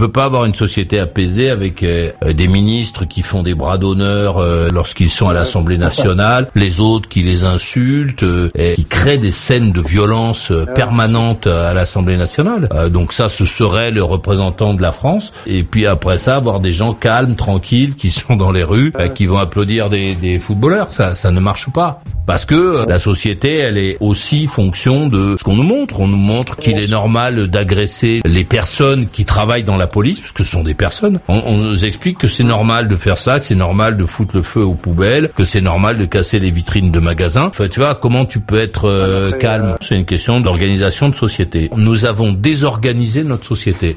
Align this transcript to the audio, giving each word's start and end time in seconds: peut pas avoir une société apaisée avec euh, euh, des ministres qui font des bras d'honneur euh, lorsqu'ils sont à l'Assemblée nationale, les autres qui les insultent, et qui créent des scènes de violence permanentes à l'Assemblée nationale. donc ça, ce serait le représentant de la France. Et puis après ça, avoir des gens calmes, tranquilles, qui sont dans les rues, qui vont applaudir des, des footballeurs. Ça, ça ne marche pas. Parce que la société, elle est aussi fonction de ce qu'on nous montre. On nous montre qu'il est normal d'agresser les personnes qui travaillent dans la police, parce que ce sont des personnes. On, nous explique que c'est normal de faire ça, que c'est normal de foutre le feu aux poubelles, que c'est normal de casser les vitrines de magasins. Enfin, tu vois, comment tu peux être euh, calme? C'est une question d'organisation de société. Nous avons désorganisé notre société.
peut 0.00 0.10
pas 0.10 0.24
avoir 0.24 0.46
une 0.46 0.54
société 0.54 0.98
apaisée 0.98 1.50
avec 1.50 1.82
euh, 1.82 2.10
euh, 2.24 2.32
des 2.32 2.48
ministres 2.48 3.04
qui 3.04 3.20
font 3.20 3.42
des 3.42 3.54
bras 3.54 3.76
d'honneur 3.76 4.38
euh, 4.38 4.70
lorsqu'ils 4.72 5.10
sont 5.10 5.28
à 5.28 5.34
l'Assemblée 5.34 5.76
nationale, 5.76 6.48
les 6.54 6.80
autres 6.80 7.06
qui 7.06 7.22
les 7.22 7.44
insultent, 7.44 8.24
et 8.54 8.74
qui 8.76 8.86
créent 8.86 9.18
des 9.18 9.30
scènes 9.30 9.72
de 9.72 9.82
violence 9.82 10.52
permanentes 10.74 11.46
à 11.46 11.74
l'Assemblée 11.74 12.16
nationale. 12.16 12.68
donc 12.90 13.12
ça, 13.12 13.28
ce 13.28 13.44
serait 13.44 13.90
le 13.90 14.02
représentant 14.02 14.72
de 14.72 14.80
la 14.80 14.92
France. 14.92 15.34
Et 15.46 15.64
puis 15.64 15.86
après 15.86 16.16
ça, 16.16 16.36
avoir 16.36 16.60
des 16.60 16.72
gens 16.72 16.94
calmes, 16.94 17.36
tranquilles, 17.36 17.94
qui 17.94 18.10
sont 18.10 18.36
dans 18.36 18.52
les 18.52 18.64
rues, 18.64 18.92
qui 19.14 19.26
vont 19.26 19.38
applaudir 19.38 19.90
des, 19.90 20.14
des 20.14 20.38
footballeurs. 20.38 20.90
Ça, 20.92 21.14
ça 21.14 21.30
ne 21.30 21.40
marche 21.40 21.70
pas. 21.70 22.02
Parce 22.30 22.44
que 22.44 22.88
la 22.88 23.00
société, 23.00 23.56
elle 23.56 23.76
est 23.76 23.96
aussi 23.98 24.46
fonction 24.46 25.08
de 25.08 25.36
ce 25.36 25.42
qu'on 25.42 25.56
nous 25.56 25.64
montre. 25.64 25.98
On 25.98 26.06
nous 26.06 26.16
montre 26.16 26.56
qu'il 26.56 26.78
est 26.78 26.86
normal 26.86 27.48
d'agresser 27.48 28.20
les 28.24 28.44
personnes 28.44 29.08
qui 29.08 29.24
travaillent 29.24 29.64
dans 29.64 29.76
la 29.76 29.88
police, 29.90 30.20
parce 30.20 30.32
que 30.32 30.44
ce 30.44 30.50
sont 30.50 30.62
des 30.62 30.74
personnes. 30.74 31.20
On, 31.28 31.56
nous 31.56 31.84
explique 31.84 32.18
que 32.18 32.28
c'est 32.28 32.44
normal 32.44 32.88
de 32.88 32.96
faire 32.96 33.18
ça, 33.18 33.40
que 33.40 33.46
c'est 33.46 33.54
normal 33.54 33.96
de 33.96 34.06
foutre 34.06 34.36
le 34.36 34.42
feu 34.42 34.62
aux 34.62 34.74
poubelles, 34.74 35.30
que 35.36 35.44
c'est 35.44 35.60
normal 35.60 35.98
de 35.98 36.04
casser 36.04 36.38
les 36.38 36.50
vitrines 36.50 36.90
de 36.90 37.00
magasins. 37.00 37.46
Enfin, 37.46 37.68
tu 37.68 37.80
vois, 37.80 37.94
comment 37.94 38.24
tu 38.24 38.40
peux 38.40 38.58
être 38.58 38.88
euh, 38.88 39.32
calme? 39.32 39.76
C'est 39.86 39.96
une 39.96 40.06
question 40.06 40.40
d'organisation 40.40 41.08
de 41.08 41.14
société. 41.14 41.70
Nous 41.76 42.06
avons 42.06 42.32
désorganisé 42.32 43.24
notre 43.24 43.44
société. 43.46 43.96